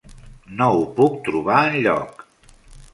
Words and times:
No 0.61 0.69
ho 0.77 0.81
puc 1.01 1.21
trobar 1.29 1.61
enlloc. 1.69 2.29